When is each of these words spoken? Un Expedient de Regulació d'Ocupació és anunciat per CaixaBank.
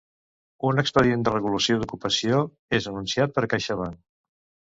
Un 0.69 0.81
Expedient 0.83 1.25
de 1.27 1.33
Regulació 1.33 1.77
d'Ocupació 1.83 2.41
és 2.79 2.89
anunciat 2.93 3.35
per 3.35 3.47
CaixaBank. 3.53 4.01